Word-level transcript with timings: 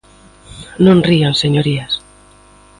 ¡Non 0.85 0.97
rían, 1.07 1.33
señorías! 1.43 1.93